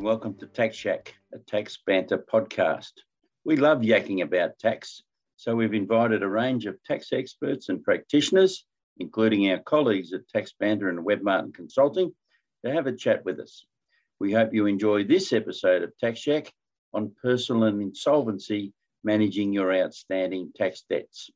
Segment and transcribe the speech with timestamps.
[0.00, 2.92] and welcome to Tax Yak, a tax banter podcast.
[3.44, 5.02] We love yakking about tax,
[5.36, 8.64] so we've invited a range of tax experts and practitioners,
[8.96, 12.14] including our colleagues at Tax Banter and Webmartin Consulting,
[12.64, 13.66] to have a chat with us.
[14.18, 16.50] We hope you enjoy this episode of Tax Yak
[16.94, 18.72] on personal and insolvency,
[19.04, 21.28] managing your outstanding tax debts.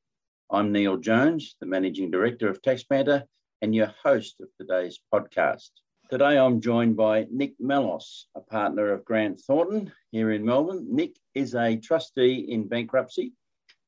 [0.50, 3.24] I'm Neil Jones, the Managing Director of Tax Banter
[3.60, 5.68] and your host of today's podcast.
[6.14, 10.86] Today I'm joined by Nick Mellos, a partner of Grant Thornton here in Melbourne.
[10.88, 13.32] Nick is a trustee in bankruptcy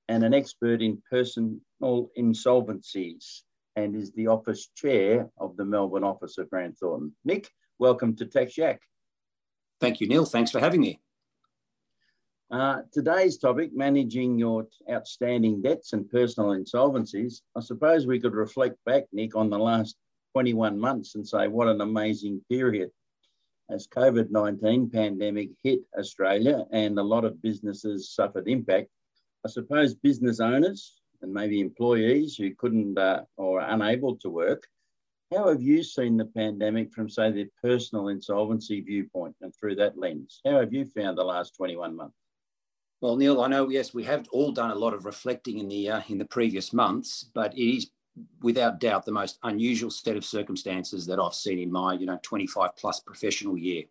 [0.08, 1.60] and an expert in personal
[2.18, 3.42] insolvencies
[3.76, 7.14] and is the office chair of the Melbourne office of Grant Thornton.
[7.24, 8.80] Nick, welcome to Tax Yak.
[9.80, 10.24] Thank you, Neil.
[10.24, 10.98] Thanks for having me.
[12.50, 17.42] Uh, today's topic, managing your outstanding debts and personal insolvencies.
[17.56, 19.96] I suppose we could reflect back, Nick, on the last
[20.36, 22.90] 21 months and say, what an amazing period.
[23.70, 28.88] As COVID 19 pandemic hit Australia and a lot of businesses suffered impact,
[29.46, 34.68] I suppose business owners and maybe employees who couldn't uh, or unable to work,
[35.32, 39.96] how have you seen the pandemic from, say, the personal insolvency viewpoint and through that
[39.96, 40.42] lens?
[40.44, 42.14] How have you found the last 21 months?
[43.00, 45.88] Well, Neil, I know yes, we have all done a lot of reflecting in the
[45.88, 47.90] uh, in the previous months, but it is
[48.42, 52.18] without doubt the most unusual set of circumstances that I've seen in my you know
[52.22, 53.84] 25 plus professional year.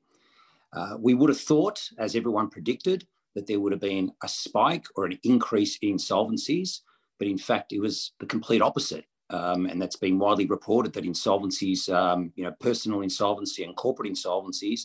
[0.74, 4.86] Uh, we would have thought, as everyone predicted, that there would have been a spike
[4.96, 6.82] or an increase in insolvencies,
[7.20, 9.06] but in fact it was the complete opposite.
[9.30, 14.12] Um, and that's been widely reported that insolvencies, um, you know, personal insolvency and corporate
[14.12, 14.82] insolvencies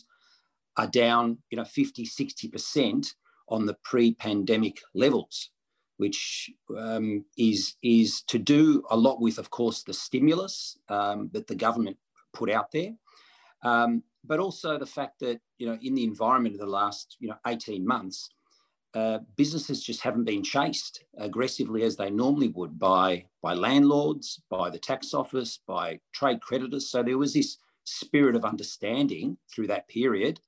[0.77, 3.13] are down, you know, 50, 60%
[3.49, 5.51] on the pre-pandemic levels
[6.01, 11.45] which um, is is to do a lot with, of course, the stimulus um, that
[11.45, 11.97] the government
[12.33, 12.93] put out there,
[13.61, 17.29] um, but also the fact that you know in the environment of the last you
[17.29, 18.31] know 18 months,
[18.95, 24.71] uh, businesses just haven't been chased aggressively as they normally would by by landlords, by
[24.71, 26.89] the tax office, by trade creditors.
[26.89, 30.39] So there was this spirit of understanding through that period,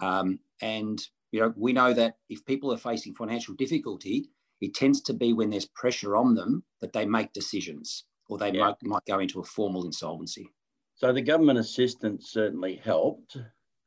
[0.00, 1.02] um, and
[1.32, 4.30] you know we know that if people are facing financial difficulty
[4.60, 8.52] it tends to be when there's pressure on them that they make decisions or they
[8.52, 8.60] yeah.
[8.60, 10.48] might, might go into a formal insolvency.
[10.94, 13.36] So the government assistance certainly helped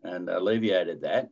[0.03, 1.29] and alleviated that.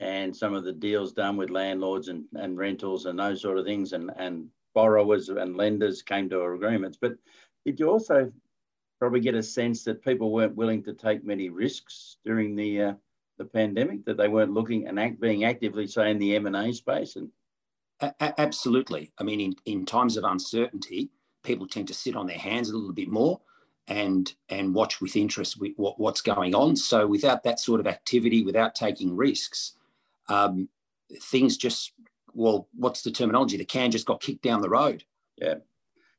[0.00, 3.64] And some of the deals done with landlords and, and rentals and those sort of
[3.64, 6.98] things and, and borrowers and lenders came to agreements.
[7.00, 7.14] But
[7.64, 8.32] did you also
[8.98, 12.94] probably get a sense that people weren't willing to take many risks during the uh,
[13.38, 17.16] the pandemic, that they weren't looking and act, being actively, say, in the M&A space
[17.16, 17.28] and
[18.20, 19.12] a- absolutely.
[19.18, 21.10] I mean, in, in times of uncertainty,
[21.42, 23.40] people tend to sit on their hands a little bit more
[23.86, 26.74] and and watch with interest what, what's going on.
[26.74, 29.74] So without that sort of activity, without taking risks,
[30.28, 30.68] um,
[31.20, 31.92] things just
[32.32, 33.56] well, what's the terminology?
[33.56, 35.04] The can just got kicked down the road.
[35.36, 35.56] Yeah.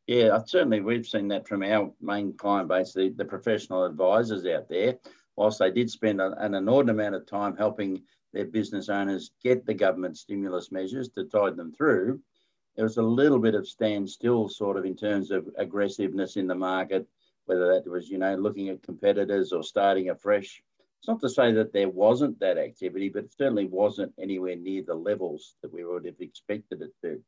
[0.07, 4.69] Yeah, certainly we've seen that from our main client base, the, the professional advisors out
[4.69, 4.97] there.
[5.35, 8.03] Whilst they did spend an inordinate amount of time helping
[8.35, 12.19] their business owners get the government stimulus measures to tide them through,
[12.75, 16.53] there was a little bit of standstill sort of in terms of aggressiveness in the
[16.53, 17.07] market,
[17.45, 20.61] whether that was, you know, looking at competitors or starting afresh.
[20.99, 24.83] It's not to say that there wasn't that activity, but it certainly wasn't anywhere near
[24.83, 27.21] the levels that we would have expected it to.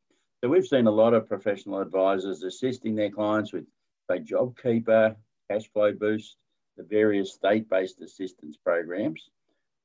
[0.43, 3.65] So we've seen a lot of professional advisors assisting their clients with,
[4.11, 5.15] say, JobKeeper,
[5.49, 6.35] Cash Flow Boost,
[6.75, 9.29] the various state-based assistance programs.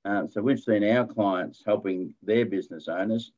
[0.05, 3.33] Uh, so we've seen our clients helping their business owners.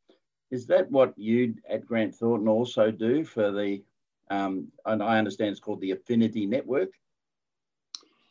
[0.50, 3.82] Is that what you at Grant Thornton also do for the,
[4.30, 6.90] um, and I understand it's called the Affinity Network?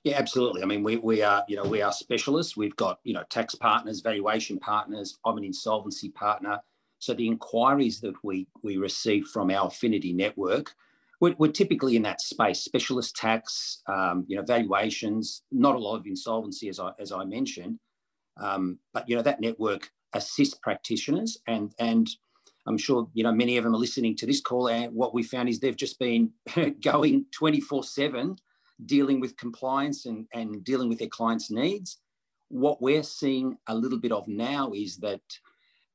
[0.03, 0.63] Yeah, absolutely.
[0.63, 2.57] I mean, we, we are, you know, we are specialists.
[2.57, 5.17] We've got, you know, tax partners, valuation partners.
[5.25, 6.59] I'm an insolvency partner.
[6.99, 10.73] So the inquiries that we, we receive from our Affinity Network,
[11.21, 15.97] we're, we're typically in that space, specialist tax, um, you know, valuations, not a lot
[15.97, 17.79] of insolvency, as I, as I mentioned.
[18.37, 22.09] Um, but you know that network assists practitioners, and and
[22.65, 24.69] I'm sure you know many of them are listening to this call.
[24.69, 26.31] And what we found is they've just been
[26.83, 28.37] going 24 seven,
[28.85, 31.97] dealing with compliance and and dealing with their clients' needs.
[32.49, 35.21] What we're seeing a little bit of now is that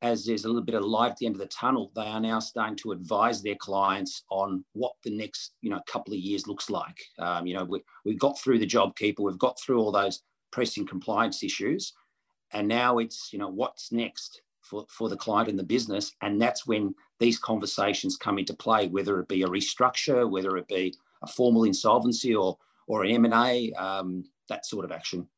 [0.00, 2.20] as there's a little bit of light at the end of the tunnel, they are
[2.20, 6.46] now starting to advise their clients on what the next you know couple of years
[6.46, 6.99] looks like.
[7.19, 10.87] Um, you know, we, we got through the JobKeeper, we've got through all those pressing
[10.87, 11.93] compliance issues
[12.53, 16.41] and now it's you know what's next for, for the client and the business and
[16.41, 20.95] that's when these conversations come into play whether it be a restructure whether it be
[21.23, 25.29] a formal insolvency or or an m&a um, that sort of action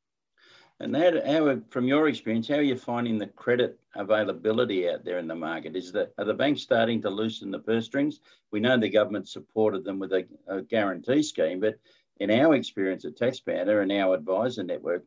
[0.81, 5.19] And how, how, from your experience, how are you finding the credit availability out there
[5.19, 5.77] in the market?
[5.77, 8.21] Is that are the banks starting to loosen the purse strings?
[8.51, 11.79] We know the government supported them with a, a guarantee scheme, but
[12.19, 15.05] in our experience at Tax Banter and our advisor network,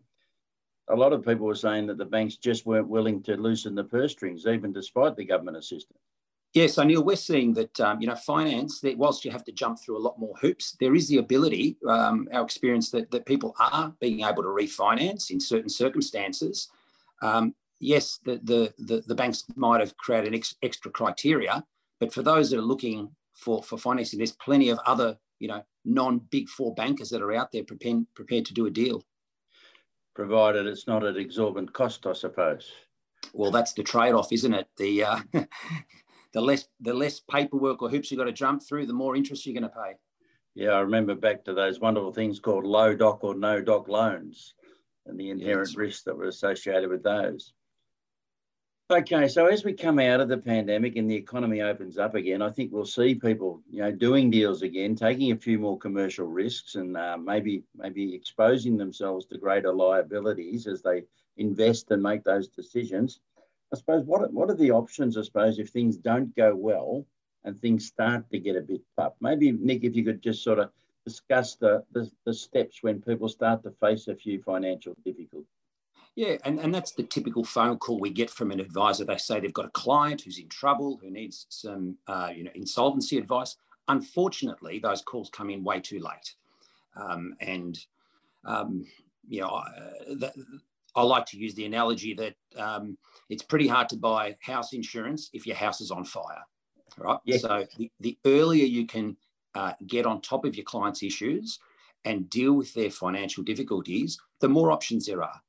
[0.90, 3.84] a lot of people were saying that the banks just weren't willing to loosen the
[3.84, 6.00] purse strings, even despite the government assistance.
[6.54, 8.80] Yes, so Neil, we're seeing that um, you know finance.
[8.82, 11.78] That whilst you have to jump through a lot more hoops, there is the ability.
[11.88, 16.70] Um, our experience that that people are being able to refinance in certain circumstances.
[17.24, 21.64] Um, yes, the, the, the the banks might have created ex, extra criteria,
[22.00, 25.64] but for those that are looking for for financing, there's plenty of other you know
[25.86, 29.04] non big four bankers that are out there prepared prepared to do a deal.
[30.16, 32.72] Provided it's not at exorbitant cost, I suppose.
[33.34, 34.68] Well, that's the trade off, isn't it?
[34.78, 35.20] The uh,
[36.34, 39.46] the less the less paperwork or hoops you've got to jump through, the more interest
[39.46, 39.94] you're going to pay.
[40.56, 44.54] Yeah, I remember back to those wonderful things called low doc or no doc loans
[45.06, 45.78] and the inherent yes.
[45.78, 47.54] risks that were associated with those.
[48.94, 52.44] Okay, so as we come out of the pandemic and the economy opens up again,
[52.44, 56.28] I think we'll see people, you know, doing deals again, taking a few more commercial
[56.28, 61.06] risks, and uh, maybe maybe exposing themselves to greater liabilities as they
[61.38, 63.20] invest and make those decisions.
[63.74, 65.18] I suppose what what are the options?
[65.18, 67.04] I suppose if things don't go well
[67.46, 70.60] and things start to get a bit tough, maybe Nick, if you could just sort
[70.60, 70.70] of
[71.04, 75.48] discuss the, the, the steps when people start to face a few financial difficulties.
[76.16, 79.04] Yeah, and, and that's the typical phone call we get from an advisor.
[79.04, 82.52] They say they've got a client who's in trouble, who needs some uh, you know
[82.54, 83.56] insolvency advice.
[83.88, 86.36] Unfortunately, those calls come in way too late,
[86.96, 87.80] um, and
[88.46, 88.86] um,
[89.28, 90.34] you know uh, that,
[90.96, 92.98] I like to use the analogy that um,
[93.30, 96.44] it's pretty hard to buy house insurance if your house is on fire,
[96.98, 97.20] right?
[97.26, 97.42] Yes.
[97.42, 99.18] So the, the earlier you can
[99.56, 101.60] uh, get on top of your client's issues
[102.06, 105.42] and deal with their financial difficulties, the more options there are.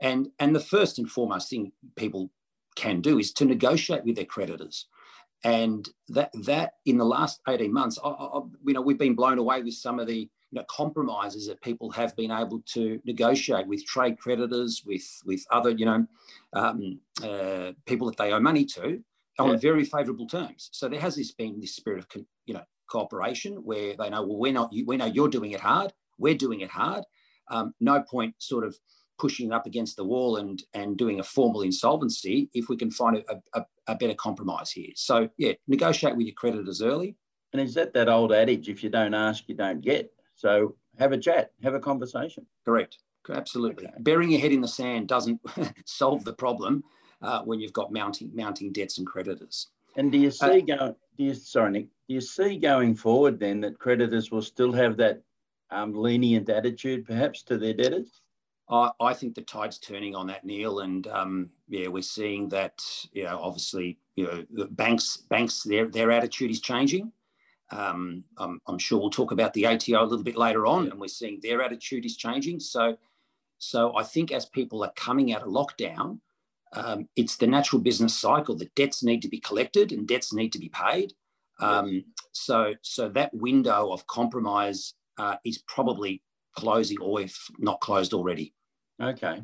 [0.00, 2.30] And, and the first and foremost thing people
[2.76, 4.86] can do is to negotiate with their creditors.
[5.42, 9.38] And that, that in the last 18 months, I, I, you know, we've been blown
[9.38, 13.66] away with some of the you know, compromises that people have been able to negotiate
[13.66, 16.06] with trade creditors, with with other you know
[16.52, 19.02] um, uh, people that they owe money to
[19.40, 19.56] on yeah.
[19.56, 20.68] very favourable terms.
[20.70, 24.38] So there has this been this spirit of you know cooperation where they know well
[24.38, 27.02] we're not we know you're doing it hard, we're doing it hard.
[27.50, 28.78] Um, no point sort of
[29.18, 33.24] pushing up against the wall and and doing a formal insolvency if we can find
[33.28, 34.90] a, a, a better compromise here.
[34.96, 37.16] So yeah, negotiate with your creditors early.
[37.52, 40.12] And is that that old adage, if you don't ask, you don't get?
[40.34, 42.46] So have a chat, have a conversation.
[42.64, 42.98] Correct.
[43.30, 43.86] Absolutely.
[43.86, 43.94] Okay.
[44.00, 45.40] Burying your head in the sand doesn't
[45.86, 46.84] solve the problem
[47.22, 49.68] uh, when you've got mounting mounting debts and creditors.
[49.96, 50.94] And do you uh, see uh, going?
[51.16, 51.86] Do you sorry, Nick?
[52.08, 55.22] Do you see going forward then that creditors will still have that
[55.70, 58.20] um, lenient attitude, perhaps, to their debtors?
[58.68, 62.82] I, I think the tide's turning on that, Neil, and um, yeah, we're seeing that.
[63.12, 67.12] You know, obviously, you know, the banks banks their their attitude is changing.
[67.70, 71.00] Um, I'm, I'm, sure we'll talk about the ATO a little bit later on, and
[71.00, 72.60] we're seeing their attitude is changing.
[72.60, 72.96] So,
[73.58, 76.20] so I think as people are coming out of lockdown,
[76.74, 80.52] um, it's the natural business cycle that debts need to be collected and debts need
[80.52, 81.14] to be paid.
[81.60, 86.22] Um, so, so that window of compromise uh, is probably
[86.54, 88.54] closing, or if not closed already.
[89.02, 89.42] Okay.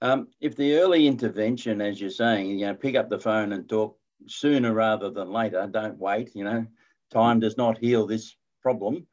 [0.00, 3.68] Um, if the early intervention, as you're saying, you know, pick up the phone and
[3.68, 5.68] talk sooner rather than later.
[5.70, 6.34] Don't wait.
[6.34, 6.66] You know,
[7.12, 9.06] time does not heal this problem.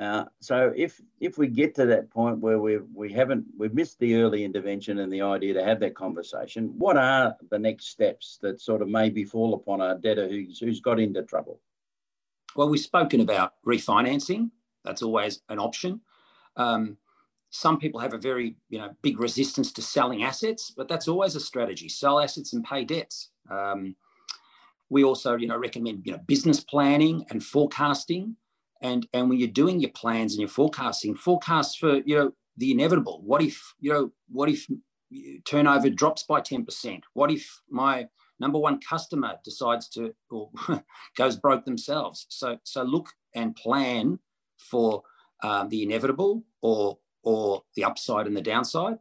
[0.00, 3.98] Uh, so if if we get to that point where we we haven't we've missed
[3.98, 8.38] the early intervention and the idea to have that conversation, what are the next steps
[8.40, 11.60] that sort of maybe fall upon a debtor who's who's got into trouble?
[12.54, 14.50] Well, we've spoken about refinancing.
[14.84, 16.00] That's always an option.
[16.58, 16.98] Um,
[17.50, 21.34] some people have a very you know big resistance to selling assets, but that's always
[21.34, 23.30] a strategy: sell assets and pay debts.
[23.50, 23.96] Um,
[24.90, 28.36] we also, you know, recommend you know business planning and forecasting.
[28.82, 32.70] And and when you're doing your plans and your forecasting, forecast for you know the
[32.70, 33.22] inevitable.
[33.24, 34.66] What if you know what if
[35.44, 37.04] turnover drops by ten percent?
[37.14, 40.50] What if my number one customer decides to or
[41.16, 42.26] goes broke themselves?
[42.28, 44.18] So so look and plan
[44.58, 45.02] for
[45.42, 48.98] um, the inevitable or or the upside and the downside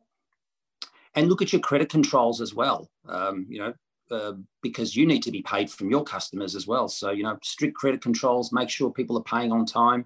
[1.18, 2.90] and look at your credit controls as well.
[3.10, 3.74] Um, you know,
[4.12, 6.88] uh, because you need to be paid from your customers as well.
[6.88, 10.06] So, you know, strict credit controls, make sure people are paying on time.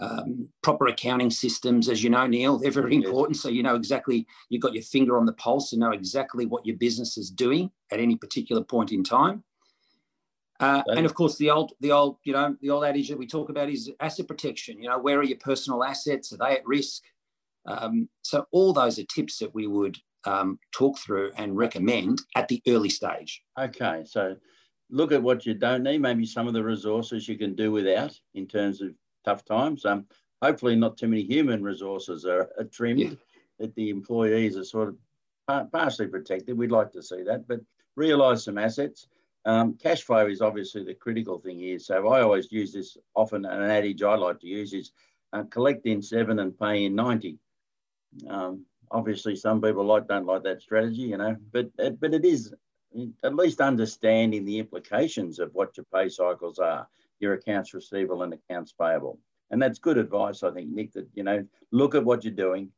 [0.00, 3.36] Um, proper accounting systems, as you know, Neil, they're very important.
[3.36, 6.66] So you know exactly you've got your finger on the pulse and know exactly what
[6.66, 9.44] your business is doing at any particular point in time.
[10.60, 13.26] Uh, and of course, the old, the old, you know, the old adage that we
[13.26, 14.80] talk about is asset protection.
[14.80, 16.32] You know, where are your personal assets?
[16.32, 17.02] Are they at risk?
[17.66, 22.48] Um, so all those are tips that we would um, talk through and recommend at
[22.48, 23.42] the early stage.
[23.58, 24.36] Okay, so
[24.90, 28.18] look at what you don't need, maybe some of the resources you can do without
[28.34, 28.90] in terms of
[29.24, 29.84] tough times.
[29.84, 30.06] Um,
[30.42, 33.10] hopefully not too many human resources are, are trimmed, yeah.
[33.58, 34.88] that the employees are sort
[35.48, 36.56] of partially protected.
[36.56, 37.60] We'd like to see that, but
[37.96, 39.08] realise some assets.
[39.46, 41.78] Um, cash flow is obviously the critical thing here.
[41.78, 44.92] So I always use this often, an adage I like to use is
[45.32, 47.38] uh, collect in seven and pay in 90.
[48.28, 52.54] Um, obviously, some people like don't like that strategy, you know, but but it is
[53.22, 56.86] at least understanding the implications of what your pay cycles are,
[57.18, 59.18] your accounts receivable and accounts payable.
[59.50, 62.70] And that's good advice, I think, Nick, that, you know, look at what you're doing,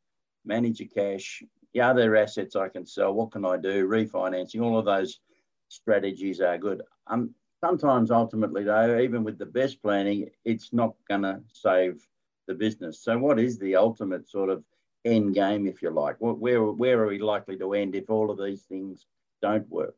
[0.45, 1.43] manage your cash.
[1.81, 3.13] Are there assets I can sell?
[3.13, 3.87] What can I do?
[3.87, 5.21] Refinancing, all of those
[5.69, 6.83] strategies are good.
[7.07, 12.07] Um, sometimes, ultimately, though, even with the best planning, it's not going to save
[12.47, 13.01] the business.
[13.01, 14.65] So, what is the ultimate sort of
[15.05, 16.17] end game, if you like?
[16.19, 19.07] Where, where are we likely to end if all of these things
[19.43, 19.95] don't work?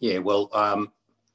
[0.00, 0.92] Yeah, well, um,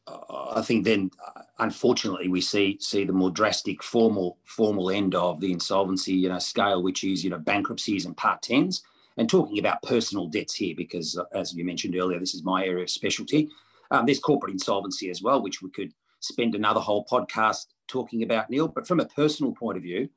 [0.07, 1.11] I think then,
[1.57, 6.39] unfortunately, we see see the more drastic formal formal end of the insolvency, you know,
[6.39, 8.83] scale, which is you know bankruptcies and part tens,
[9.17, 12.65] and talking about personal debts here because, uh, as you mentioned earlier, this is my
[12.65, 13.49] area of specialty.
[13.91, 18.49] Um, there's corporate insolvency as well, which we could spend another whole podcast talking about,
[18.49, 18.67] Neil.
[18.67, 20.09] But from a personal point of view,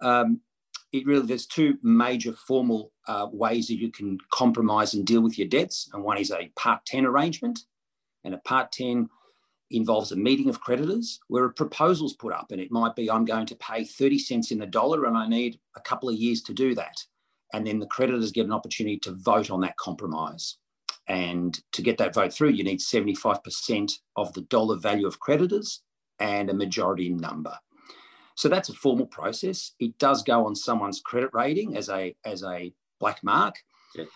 [0.00, 0.40] um,
[0.92, 5.38] it really there's two major formal uh, ways that you can compromise and deal with
[5.38, 7.60] your debts, and one is a Part 10 arrangement,
[8.24, 9.08] and a Part 10
[9.70, 13.24] involves a meeting of creditors where a proposal's put up, and it might be I'm
[13.24, 16.42] going to pay 30 cents in the dollar, and I need a couple of years
[16.42, 16.96] to do that,
[17.52, 20.56] and then the creditors get an opportunity to vote on that compromise.
[21.08, 25.82] And to get that vote through, you need 75% of the dollar value of creditors
[26.18, 27.56] and a majority number.
[28.34, 29.72] So that's a formal process.
[29.78, 33.56] It does go on someone's credit rating as a as a black mark,
[33.94, 34.08] yes.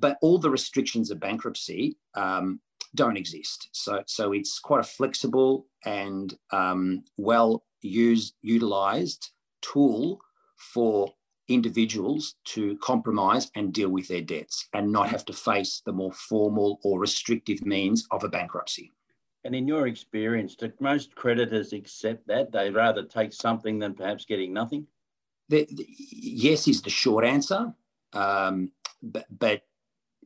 [0.00, 2.60] but all the restrictions of bankruptcy um,
[2.94, 3.68] don't exist.
[3.72, 9.30] So so it's quite a flexible and um, well used utilized
[9.62, 10.20] tool
[10.56, 11.14] for
[11.50, 16.12] individuals to compromise and deal with their debts and not have to face the more
[16.12, 18.90] formal or restrictive means of a bankruptcy.
[19.44, 22.52] And in your experience, do most creditors accept that?
[22.52, 24.86] They rather take something than perhaps getting nothing?
[25.48, 27.74] The, the, yes, is the short answer.
[28.12, 29.62] Um, but, but,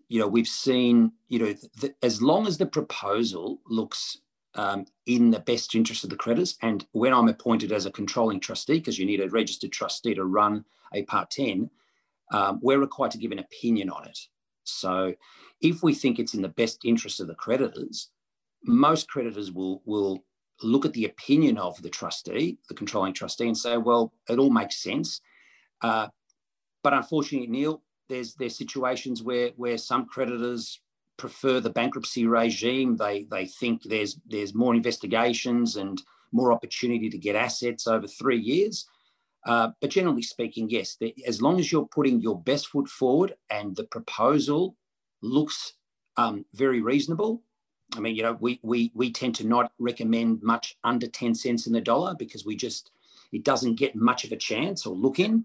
[0.08, 4.18] you know, we've seen, you know, the, as long as the proposal looks
[4.56, 8.40] um, in the best interest of the creditors, and when I'm appointed as a controlling
[8.40, 11.70] trustee, because you need a registered trustee to run a Part 10,
[12.32, 14.18] um, we're required to give an opinion on it.
[14.64, 15.14] So
[15.60, 18.10] if we think it's in the best interest of the creditors,
[18.64, 20.24] most creditors will will
[20.62, 24.50] look at the opinion of the trustee, the controlling trustee, and say, well, it all
[24.50, 25.20] makes sense.
[25.82, 26.08] Uh,
[26.82, 30.80] but unfortunately, Neil, there's there's situations where where some creditors
[31.16, 32.96] prefer the bankruptcy regime.
[32.96, 36.02] They they think there's there's more investigations and
[36.32, 38.86] more opportunity to get assets over three years.
[39.46, 43.76] Uh, but generally speaking, yes, as long as you're putting your best foot forward and
[43.76, 44.74] the proposal
[45.20, 45.74] looks
[46.16, 47.42] um, very reasonable,
[47.94, 51.66] I mean, you know, we we we tend to not recommend much under 10 cents
[51.66, 52.90] in the dollar because we just
[53.32, 55.44] it doesn't get much of a chance or look in.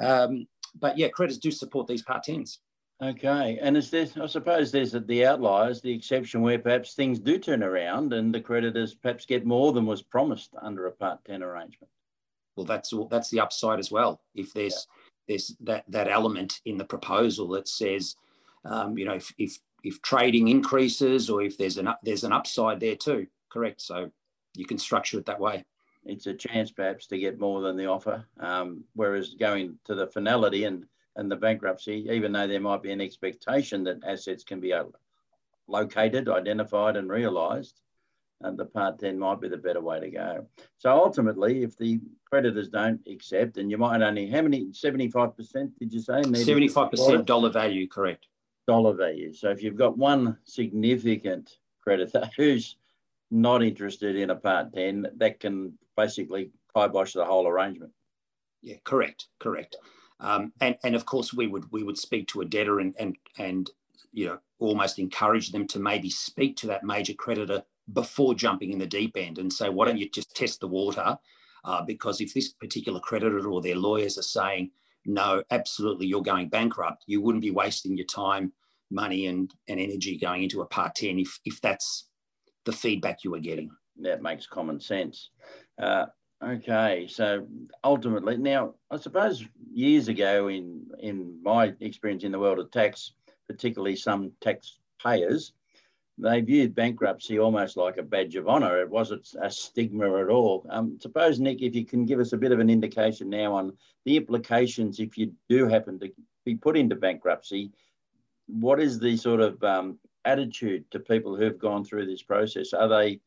[0.00, 0.46] Um,
[0.78, 2.58] but yeah, creditors do support these part 10s.
[3.02, 4.06] Okay, and is there?
[4.20, 8.42] I suppose there's the outliers, the exception where perhaps things do turn around and the
[8.42, 11.90] creditors perhaps get more than was promised under a part 10 arrangement.
[12.56, 14.20] Well, that's that's the upside as well.
[14.34, 15.02] If there's yeah.
[15.28, 18.16] there's that that element in the proposal that says,
[18.66, 22.34] um, you know, if, if if trading increases or if there's an up, there's an
[22.34, 23.26] upside there too.
[23.50, 23.80] Correct.
[23.80, 24.10] So
[24.54, 25.64] you can structure it that way.
[26.04, 28.26] It's a chance perhaps to get more than the offer.
[28.38, 30.84] Um, whereas going to the finality and
[31.20, 34.84] and the bankruptcy, even though there might be an expectation that assets can be uh,
[35.68, 37.82] located, identified, and realised,
[38.40, 40.46] and the part 10 might be the better way to go.
[40.78, 45.92] So ultimately, if the creditors don't accept, and you might only, how many, 75% did
[45.92, 46.22] you say?
[46.22, 48.26] 75% dollar value, correct
[48.66, 49.34] dollar value.
[49.34, 52.76] So if you've got one significant creditor who's
[53.30, 57.92] not interested in a part 10, that can basically kibosh the whole arrangement.
[58.62, 59.76] Yeah, correct, correct.
[60.20, 63.16] Um, and, and of course, we would we would speak to a debtor and, and,
[63.38, 63.70] and
[64.12, 67.62] you know almost encourage them to maybe speak to that major creditor
[67.92, 71.18] before jumping in the deep end and say, why don't you just test the water?
[71.64, 74.70] Uh, because if this particular creditor or their lawyers are saying,
[75.04, 78.52] no, absolutely, you're going bankrupt, you wouldn't be wasting your time
[78.90, 82.08] money and, and energy going into a part 10 if, if that's
[82.64, 83.70] the feedback you are getting.
[84.00, 85.30] That makes common sense.
[85.80, 86.06] Uh,
[86.42, 87.46] Okay, so
[87.84, 93.12] ultimately, now I suppose years ago, in in my experience in the world of tax,
[93.46, 95.52] particularly some taxpayers,
[96.16, 98.80] they viewed bankruptcy almost like a badge of honour.
[98.80, 100.66] It wasn't a stigma at all.
[100.70, 103.76] Um, suppose Nick, if you can give us a bit of an indication now on
[104.06, 106.10] the implications if you do happen to
[106.46, 107.70] be put into bankruptcy,
[108.46, 112.72] what is the sort of um, attitude to people who've gone through this process?
[112.72, 113.20] Are they,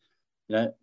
[0.48, 0.74] you know,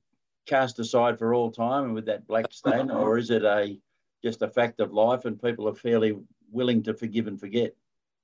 [0.47, 3.79] cast aside for all time and with that black stain, or is it a
[4.23, 6.17] just a fact of life and people are fairly
[6.51, 7.75] willing to forgive and forget?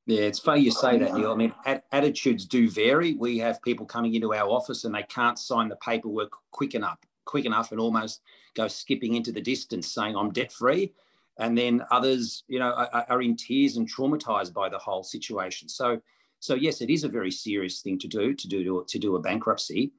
[0.07, 1.33] Yeah, it's funny you say that, Neil.
[1.33, 1.53] I mean,
[1.91, 3.15] attitudes do vary.
[3.15, 6.99] We have people coming into our office and they can't sign the paperwork quick enough,
[7.25, 8.21] quick enough, and almost
[8.55, 10.93] go skipping into the distance, saying I'm debt free.
[11.39, 15.69] And then others, you know, are, are in tears and traumatized by the whole situation.
[15.69, 16.01] So,
[16.39, 19.17] so yes, it is a very serious thing to do to do to, to do
[19.17, 19.93] a bankruptcy.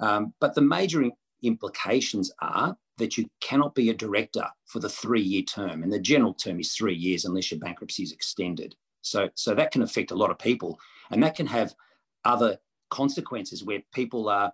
[0.00, 1.04] Um, but the major
[1.42, 5.82] implications are that you cannot be a director for the three year term.
[5.82, 8.74] And the general term is three years unless your bankruptcy is extended.
[9.00, 10.78] So, so that can affect a lot of people.
[11.10, 11.74] And that can have
[12.24, 12.58] other
[12.90, 14.52] consequences where people are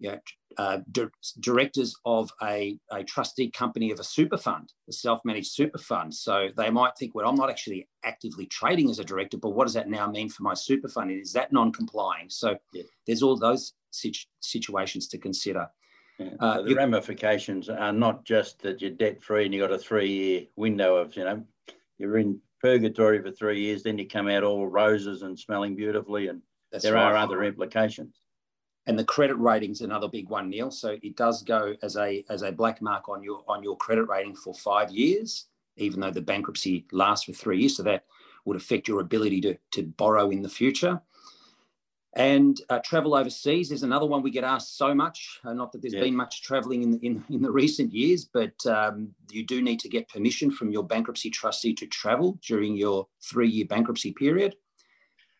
[0.00, 0.18] you know,
[0.56, 1.06] uh, di-
[1.38, 6.12] directors of a, a trustee company of a super fund, a self managed super fund.
[6.12, 9.66] So they might think, well, I'm not actually actively trading as a director, but what
[9.66, 11.10] does that now mean for my super fund?
[11.10, 12.30] Is that non complying?
[12.30, 12.84] So yeah.
[13.06, 15.68] there's all those situ- situations to consider.
[16.20, 16.34] Yeah.
[16.38, 20.08] Uh, the ramifications are not just that you're debt free and you've got a three
[20.08, 21.42] year window of, you know,
[21.98, 26.28] you're in purgatory for three years, then you come out all roses and smelling beautifully.
[26.28, 26.42] And
[26.82, 27.12] there right.
[27.12, 28.20] are other implications.
[28.86, 30.70] And the credit rating's another big one, Neil.
[30.70, 34.04] So it does go as a as a black mark on your on your credit
[34.04, 35.46] rating for five years,
[35.76, 37.76] even though the bankruptcy lasts for three years.
[37.76, 38.04] So that
[38.44, 41.00] would affect your ability to, to borrow in the future.
[42.14, 45.38] And uh, travel overseas is another one we get asked so much.
[45.44, 46.00] Uh, not that there's yeah.
[46.00, 49.88] been much traveling in, in, in the recent years, but um, you do need to
[49.88, 54.56] get permission from your bankruptcy trustee to travel during your three year bankruptcy period.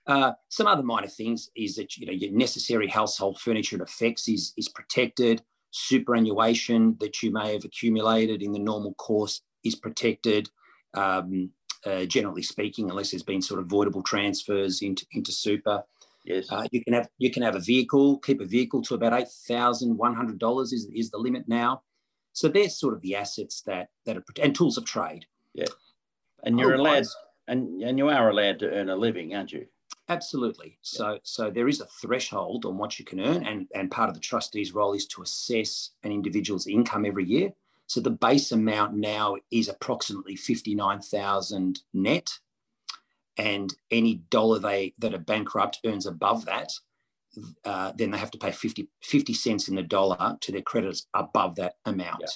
[0.06, 4.28] Uh, some other minor things is that you know your necessary household furniture and effects
[4.28, 5.42] is, is protected.
[5.72, 10.48] Superannuation that you may have accumulated in the normal course is protected.
[10.94, 11.50] Um,
[11.86, 15.82] uh, generally speaking, unless there's been sort of voidable transfers into, into super.
[16.30, 16.46] Yes.
[16.50, 19.28] Uh, you can have you can have a vehicle, keep a vehicle to about eight
[19.48, 21.82] thousand one hundred dollars is is the limit now.
[22.32, 25.26] So there's sort of the assets that that are and tools of trade.
[25.54, 25.66] Yeah,
[26.44, 27.06] and you're allowed
[27.48, 29.66] and and you are allowed to earn a living, aren't you?
[30.08, 30.68] Absolutely.
[30.68, 30.98] Yeah.
[30.98, 34.14] So so there is a threshold on what you can earn, and and part of
[34.14, 37.50] the trustee's role is to assess an individual's income every year.
[37.86, 42.38] So the base amount now is approximately fifty nine thousand net
[43.40, 46.70] and any dollar they that are bankrupt earns above that,
[47.64, 51.06] uh, then they have to pay 50, 50, cents in the dollar to their creditors
[51.14, 52.20] above that amount.
[52.20, 52.28] Yeah.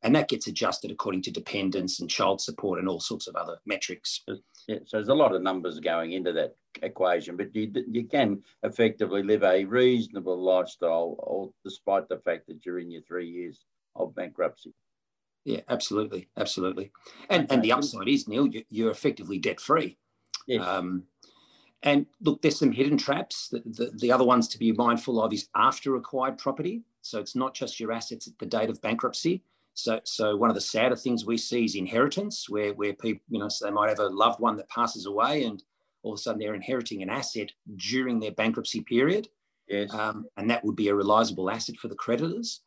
[0.00, 3.58] And that gets adjusted according to dependence and child support and all sorts of other
[3.66, 4.22] metrics.
[4.66, 8.42] Yeah, so there's a lot of numbers going into that equation, but you, you can
[8.62, 13.66] effectively live a reasonable lifestyle, all, despite the fact that you're in your three years
[13.96, 14.72] of bankruptcy.
[15.44, 16.92] Yeah, absolutely, absolutely.
[17.28, 17.54] And okay.
[17.54, 19.98] and the upside is, Neil, you're effectively debt free.
[20.48, 20.66] Yes.
[20.66, 21.04] Um,
[21.84, 23.48] and look, there's some hidden traps.
[23.48, 26.82] The, the, the, other ones to be mindful of is after acquired property.
[27.02, 29.44] So it's not just your assets at the date of bankruptcy.
[29.74, 33.38] So, so one of the sadder things we see is inheritance, where where people, you
[33.38, 35.62] know, so they might have a loved one that passes away, and
[36.02, 39.28] all of a sudden they're inheriting an asset during their bankruptcy period.
[39.68, 39.94] Yes.
[39.94, 42.62] Um, and that would be a realizable asset for the creditors.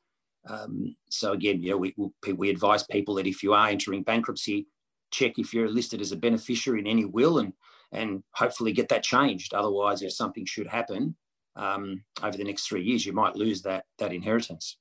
[0.47, 1.93] Um, so again, you know, we,
[2.33, 4.67] we advise people that if you are entering bankruptcy,
[5.11, 7.53] check if you're listed as a beneficiary in any will and
[7.91, 9.53] and hopefully get that changed.
[9.53, 11.15] Otherwise, if something should happen
[11.55, 14.77] um, over the next three years, you might lose that that inheritance.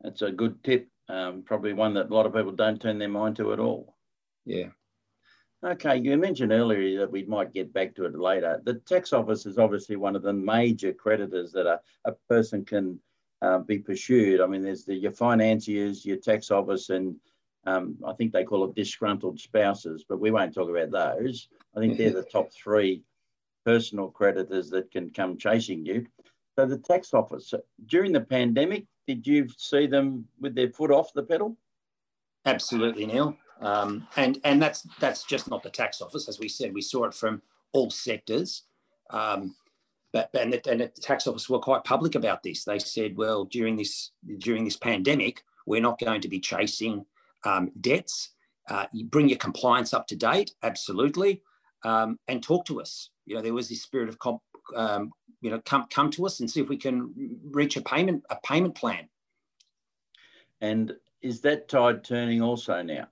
[0.00, 0.88] That's a good tip.
[1.08, 3.96] Um, probably one that a lot of people don't turn their mind to at all.
[4.44, 4.68] Yeah.
[5.64, 8.60] Okay, you mentioned earlier that we might get back to it later.
[8.64, 12.98] The tax office is obviously one of the major creditors that a, a person can
[13.42, 14.40] uh, be pursued.
[14.40, 17.14] I mean, there's the, your financiers, your tax office, and
[17.64, 21.48] um, I think they call it disgruntled spouses, but we won't talk about those.
[21.76, 23.02] I think they're the top three
[23.64, 26.06] personal creditors that can come chasing you.
[26.56, 27.54] So the tax office
[27.86, 31.56] during the pandemic, did you see them with their foot off the pedal?
[32.44, 33.36] Absolutely, Neil.
[33.60, 36.74] Um, and and that's that's just not the tax office, as we said.
[36.74, 38.64] We saw it from all sectors.
[39.10, 39.54] Um,
[40.12, 42.64] but and the, and the tax office were quite public about this.
[42.64, 47.06] They said, well, during this during this pandemic, we're not going to be chasing
[47.44, 48.30] um, debts.
[48.68, 51.42] Uh, you bring your compliance up to date, absolutely,
[51.84, 53.10] um, and talk to us.
[53.26, 54.40] You know, there was this spirit of, comp,
[54.76, 57.12] um, you know, come come to us and see if we can
[57.50, 59.08] reach a payment a payment plan.
[60.60, 63.08] And is that tide turning also now?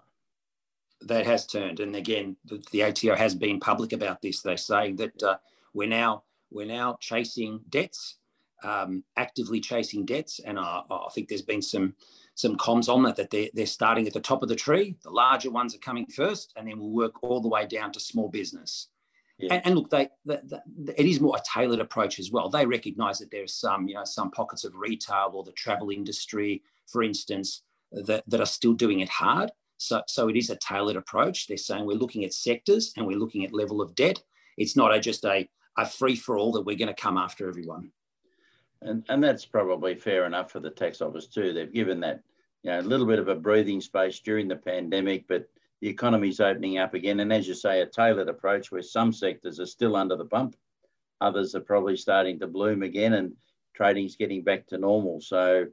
[1.02, 4.42] That has turned, and again, the, the ATO has been public about this.
[4.42, 5.38] They're saying that uh,
[5.72, 8.16] we're now we're now chasing debts,
[8.62, 11.94] um, actively chasing debts, and I, I think there's been some
[12.34, 14.96] some comms on that that they're, they're starting at the top of the tree.
[15.02, 18.00] The larger ones are coming first, and then we'll work all the way down to
[18.00, 18.88] small business.
[19.38, 19.54] Yeah.
[19.54, 22.48] And, and, look, they, the, the, it is more a tailored approach as well.
[22.48, 25.90] They recognise that there are some, you know, some pockets of retail or the travel
[25.90, 29.50] industry, for instance, that, that are still doing it hard.
[29.78, 31.46] So, so it is a tailored approach.
[31.46, 34.22] They're saying we're looking at sectors and we're looking at level of debt.
[34.58, 37.48] It's not a, just a, a free for all that we're going to come after
[37.48, 37.92] everyone.
[38.82, 41.52] And, and that's probably fair enough for the tax office too.
[41.52, 42.22] They've given that
[42.62, 45.48] you know, a little bit of a breathing space during the pandemic, but
[45.80, 47.20] the economy's opening up again.
[47.20, 50.56] And as you say, a tailored approach where some sectors are still under the pump,
[51.20, 53.32] others are probably starting to bloom again, and
[53.74, 55.20] trading's getting back to normal.
[55.20, 55.66] So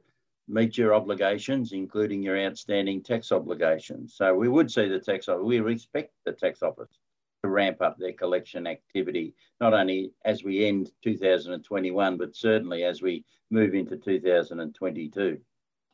[0.46, 4.14] meet your obligations, including your outstanding tax obligations.
[4.16, 6.98] So we would see the tax office, we expect the tax office
[7.42, 13.02] to ramp up their collection activity, not only as we end 2021, but certainly as
[13.02, 15.38] we move into 2022.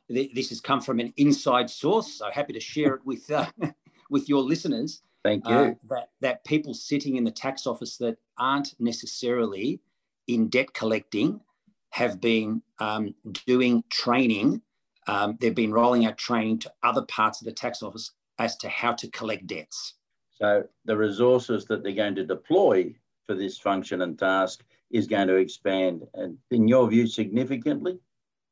[0.07, 3.47] This has come from an inside source, so happy to share it with uh,
[4.09, 5.01] with your listeners.
[5.23, 5.55] Thank you.
[5.55, 9.79] Uh, that that people sitting in the tax office that aren't necessarily
[10.27, 11.41] in debt collecting
[11.89, 13.15] have been um,
[13.47, 14.61] doing training.
[15.07, 18.69] Um, they've been rolling out training to other parts of the tax office as to
[18.69, 19.95] how to collect debts.
[20.35, 22.93] So the resources that they're going to deploy
[23.25, 27.99] for this function and task is going to expand, and in your view, significantly.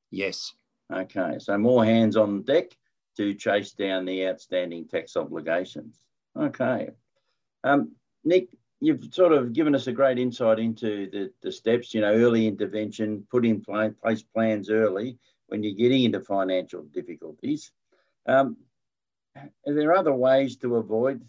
[0.09, 0.53] Yes.
[0.91, 2.75] Okay, so more hands on deck
[3.17, 5.99] to chase down the outstanding tax obligations.
[6.37, 6.89] Okay.
[7.63, 7.91] Um,
[8.23, 12.13] Nick, you've sort of given us a great insight into the, the steps, you know,
[12.13, 15.17] early intervention, put in place plans early
[15.47, 17.71] when you're getting into financial difficulties.
[18.25, 18.57] Um,
[19.35, 21.23] are there other ways to avoid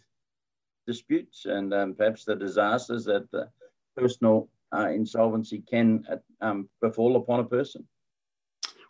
[0.87, 3.49] disputes and um, perhaps the disasters that the
[3.97, 6.05] personal uh, insolvency can
[6.41, 7.87] um, befall upon a person?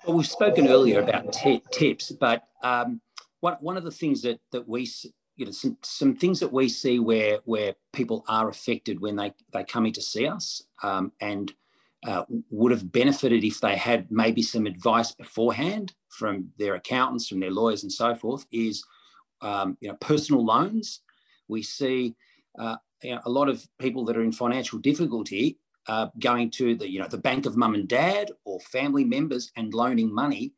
[0.07, 1.33] Well, we've spoken earlier about
[1.73, 3.01] tips, but um,
[3.41, 4.87] one, one of the things that, that we
[5.37, 9.33] you know some, some things that we see where where people are affected when they
[9.53, 11.53] they come in to see us um, and
[12.07, 17.41] uh, would have benefited if they had maybe some advice beforehand from their accountants from
[17.41, 18.85] their lawyers and so forth is
[19.41, 21.01] um, you know personal loans
[21.49, 22.15] we see
[22.59, 26.75] uh, you know, a lot of people that are in financial difficulty uh, going to
[26.75, 30.55] the you know the bank of mum and dad or family members and loaning money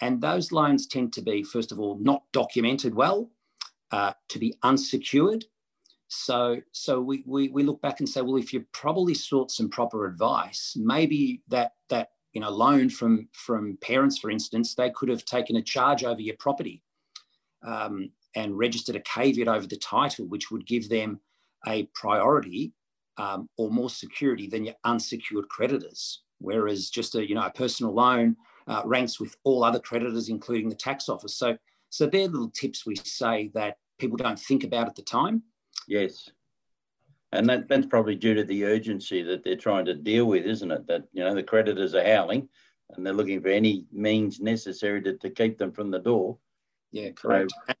[0.00, 3.30] and those loans tend to be first of all not documented well
[3.90, 5.44] uh, to be unsecured.
[6.08, 9.68] So, so we, we, we look back and say, well, if you probably sought some
[9.68, 15.08] proper advice, maybe that that you know loan from from parents, for instance, they could
[15.08, 16.82] have taken a charge over your property
[17.64, 21.20] um, and registered a caveat over the title, which would give them
[21.66, 22.72] a priority
[23.16, 26.22] um, or more security than your unsecured creditors.
[26.38, 30.68] Whereas just a you know a personal loan uh, ranks with all other creditors, including
[30.68, 31.36] the tax office.
[31.36, 31.56] So
[31.90, 35.42] so they're little tips we say that people don't think about at the time.
[35.86, 36.30] Yes.
[37.32, 40.70] And that, that's probably due to the urgency that they're trying to deal with, isn't
[40.70, 40.86] it?
[40.86, 42.48] That, you know, the creditors are howling
[42.90, 46.38] and they're looking for any means necessary to, to keep them from the door.
[46.90, 47.52] Yeah, correct.
[47.68, 47.74] So,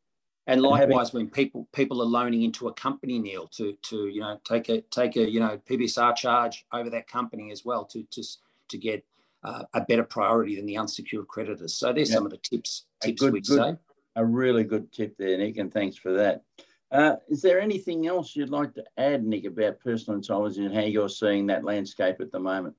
[0.46, 4.40] and likewise, when people people are loaning into a company, Neil, to to you know
[4.44, 8.22] take a take a you know PPSR charge over that company as well to to
[8.68, 9.04] to get
[9.44, 11.74] uh, a better priority than the unsecured creditors.
[11.74, 12.16] So there's yeah.
[12.16, 13.76] some of the tips tips good, we'd good, say
[14.16, 16.42] a really good tip there, Nick, and thanks for that.
[16.90, 20.80] Uh, is there anything else you'd like to add, Nick, about personal insolvency and how
[20.80, 22.74] you're seeing that landscape at the moment?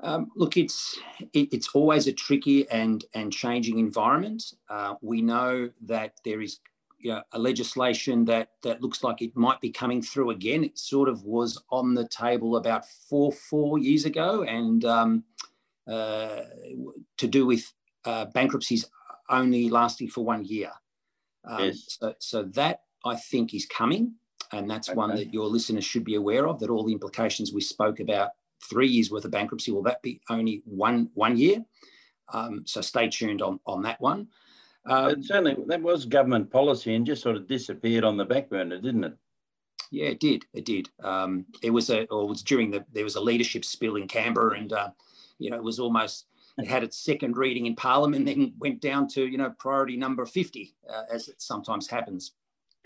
[0.00, 0.98] Um, look, it's
[1.32, 4.54] it, it's always a tricky and and changing environment.
[4.68, 6.60] Uh, we know that there is
[6.98, 10.64] you know, a legislation that that looks like it might be coming through again.
[10.64, 15.24] It sort of was on the table about four four years ago, and um,
[15.86, 16.42] uh,
[17.16, 17.72] to do with
[18.04, 18.88] uh, bankruptcies
[19.30, 20.70] only lasting for one year.
[21.44, 21.98] Um, yes.
[22.00, 24.14] so, so that I think is coming,
[24.52, 24.96] and that's okay.
[24.96, 26.58] one that your listeners should be aware of.
[26.60, 28.30] That all the implications we spoke about
[28.68, 31.64] three years worth of bankruptcy will that be only one one year?
[32.32, 34.28] Um, so stay tuned on on that one.
[34.86, 38.80] Um, certainly, that was government policy and just sort of disappeared on the back burner,
[38.80, 39.16] didn't it?
[39.90, 40.44] Yeah, it did.
[40.52, 40.88] It did.
[41.02, 44.08] Um, it was a, or it was during the there was a leadership spill in
[44.08, 44.90] Canberra, and uh,
[45.38, 46.26] you know it was almost
[46.58, 50.24] it had its second reading in Parliament, then went down to you know priority number
[50.26, 52.32] fifty, uh, as it sometimes happens.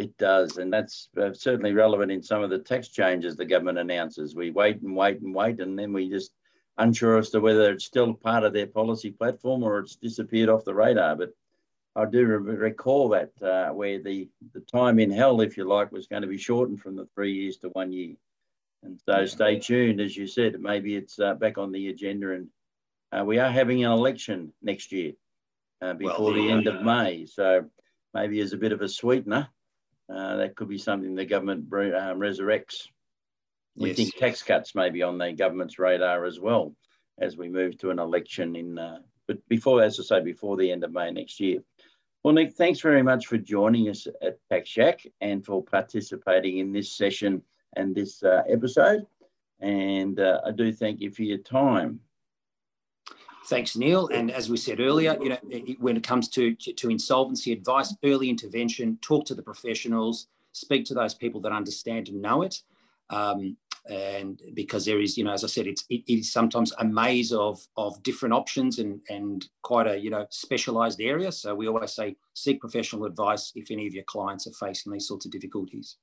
[0.00, 3.76] It does, and that's uh, certainly relevant in some of the tax changes the government
[3.76, 4.34] announces.
[4.34, 6.32] We wait and wait and wait, and then we just
[6.78, 10.64] unsure as to whether it's still part of their policy platform or it's disappeared off
[10.64, 11.16] the radar.
[11.16, 11.34] But
[11.94, 16.06] I do recall that uh, where the, the time in hell, if you like, was
[16.06, 18.14] going to be shortened from the three years to one year.
[18.82, 22.32] And so stay tuned, as you said, maybe it's uh, back on the agenda.
[22.32, 22.48] And
[23.12, 25.12] uh, we are having an election next year
[25.82, 27.26] uh, before well, the end of May.
[27.26, 27.66] So
[28.14, 29.50] maybe as a bit of a sweetener,
[30.12, 32.88] uh, that could be something the government um, resurrects.
[33.76, 33.96] We yes.
[33.96, 36.74] think tax cuts may be on the government's radar as well
[37.20, 40.72] as we move to an election in, uh, but before, as I say, before the
[40.72, 41.60] end of May next year.
[42.22, 46.72] Well, Nick, thanks very much for joining us at Tax Yak and for participating in
[46.72, 47.42] this session
[47.76, 49.06] and this uh, episode.
[49.60, 52.00] And uh, I do thank you for your time.
[53.46, 54.08] Thanks, Neil.
[54.08, 55.38] And as we said earlier, you know,
[55.78, 60.94] when it comes to, to insolvency advice, early intervention, talk to the professionals, speak to
[60.94, 62.60] those people that understand and know it.
[63.08, 63.56] Um,
[63.88, 67.32] and because there is, you know, as I said, it's it is sometimes a maze
[67.32, 71.32] of of different options and and quite a you know specialized area.
[71.32, 75.08] So we always say seek professional advice if any of your clients are facing these
[75.08, 75.96] sorts of difficulties.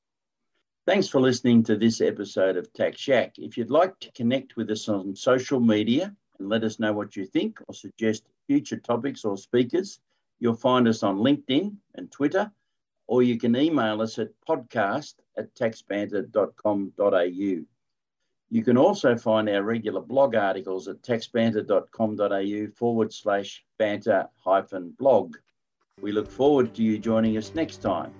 [0.87, 3.33] Thanks for listening to this episode of Tax Yak.
[3.37, 7.15] If you'd like to connect with us on social media and let us know what
[7.15, 9.99] you think or suggest future topics or speakers,
[10.39, 12.51] you'll find us on LinkedIn and Twitter,
[13.07, 17.65] or you can email us at podcast at taxbanter.com.au.
[18.49, 25.35] You can also find our regular blog articles at taxbanter.com.au forward slash banter hyphen blog.
[26.01, 28.13] We look forward to you joining us next time.